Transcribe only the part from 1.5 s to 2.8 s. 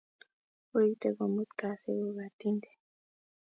kasi kukatinte